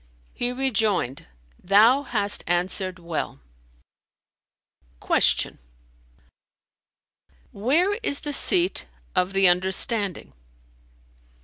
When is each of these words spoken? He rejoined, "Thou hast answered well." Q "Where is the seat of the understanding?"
He 0.33 0.51
rejoined, 0.51 1.27
"Thou 1.63 2.01
hast 2.01 2.43
answered 2.47 2.97
well." 2.97 3.39
Q 4.99 5.59
"Where 7.51 7.93
is 8.01 8.21
the 8.21 8.33
seat 8.33 8.87
of 9.15 9.33
the 9.33 9.47
understanding?" 9.47 10.33